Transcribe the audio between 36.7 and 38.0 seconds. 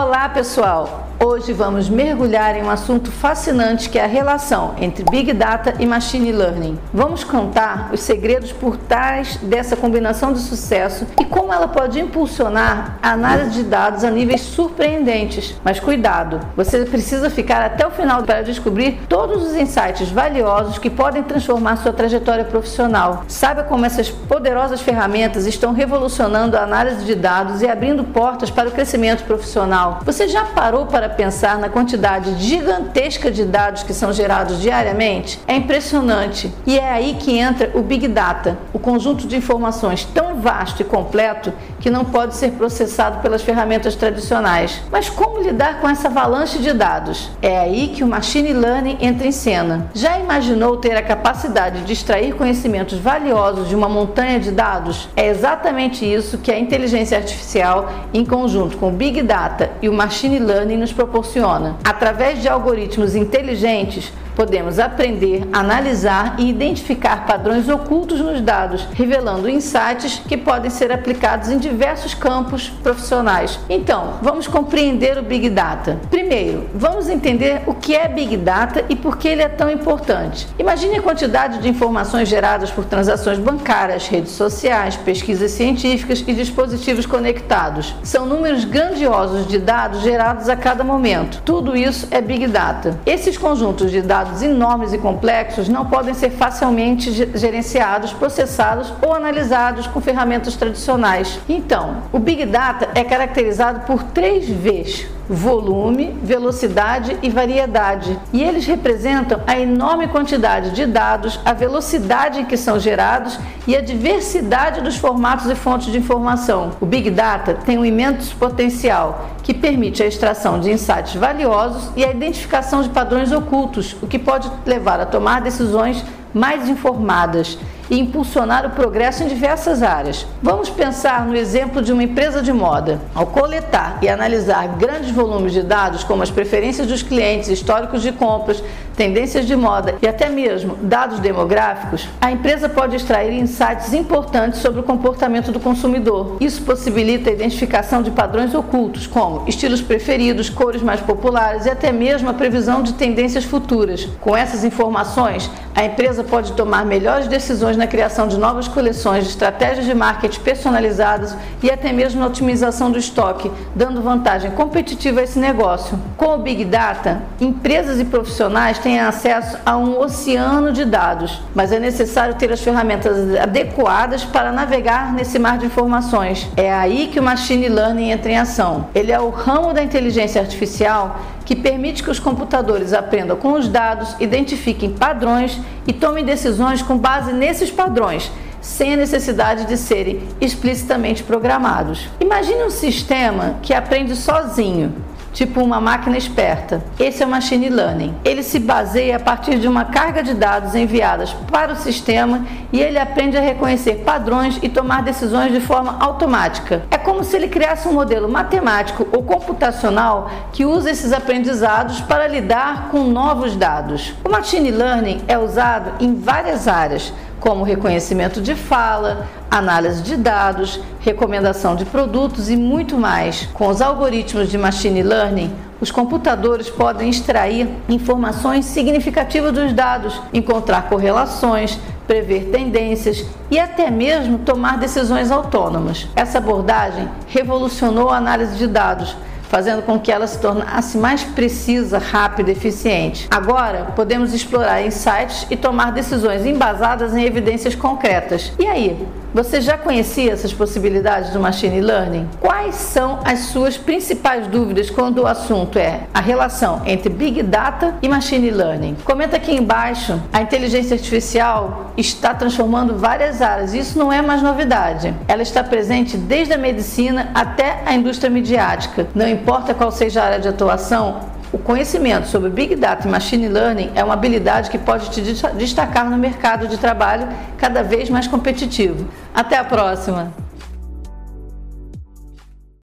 é aí que entra o